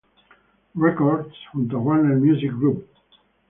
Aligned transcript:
Records, 0.73 1.31
junto 1.53 1.77
a 1.77 1.79
Warner 1.79 2.15
Music 2.17 2.49
Group. 2.49 2.89